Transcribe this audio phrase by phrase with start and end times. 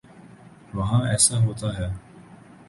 [0.73, 1.89] وہاں ایسا ہوتا ہے۔